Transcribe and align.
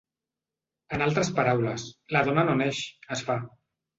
En 0.97 1.05
altres 1.07 1.29
paraules: 1.41 1.85
la 2.17 2.23
dona 2.29 2.47
no 2.47 2.57
neix, 2.63 2.79
es 3.17 3.25
fa. 3.31 3.37